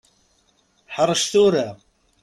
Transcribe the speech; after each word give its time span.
Ḥrec 0.95 1.21
tura. 1.31 1.67